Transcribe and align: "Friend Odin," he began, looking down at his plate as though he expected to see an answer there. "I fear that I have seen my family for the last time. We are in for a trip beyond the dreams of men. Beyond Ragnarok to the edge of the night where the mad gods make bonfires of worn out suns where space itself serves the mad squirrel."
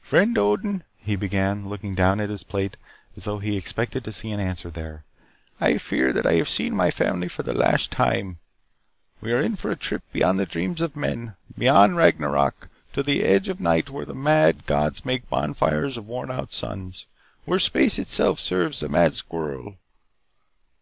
"Friend 0.00 0.38
Odin," 0.38 0.82
he 0.96 1.14
began, 1.14 1.68
looking 1.68 1.94
down 1.94 2.18
at 2.18 2.30
his 2.30 2.42
plate 2.42 2.78
as 3.18 3.24
though 3.24 3.38
he 3.38 3.54
expected 3.54 4.02
to 4.04 4.12
see 4.14 4.30
an 4.30 4.40
answer 4.40 4.70
there. 4.70 5.04
"I 5.60 5.76
fear 5.76 6.10
that 6.14 6.24
I 6.26 6.36
have 6.36 6.48
seen 6.48 6.74
my 6.74 6.90
family 6.90 7.28
for 7.28 7.42
the 7.42 7.52
last 7.52 7.90
time. 7.92 8.38
We 9.20 9.30
are 9.34 9.42
in 9.42 9.56
for 9.56 9.70
a 9.70 9.76
trip 9.76 10.02
beyond 10.10 10.38
the 10.38 10.46
dreams 10.46 10.80
of 10.80 10.96
men. 10.96 11.36
Beyond 11.58 11.98
Ragnarok 11.98 12.70
to 12.94 13.02
the 13.02 13.24
edge 13.24 13.50
of 13.50 13.58
the 13.58 13.64
night 13.64 13.90
where 13.90 14.06
the 14.06 14.14
mad 14.14 14.64
gods 14.64 15.04
make 15.04 15.28
bonfires 15.28 15.98
of 15.98 16.08
worn 16.08 16.30
out 16.30 16.50
suns 16.50 17.04
where 17.44 17.58
space 17.58 17.98
itself 17.98 18.40
serves 18.40 18.80
the 18.80 18.88
mad 18.88 19.14
squirrel." 19.14 19.76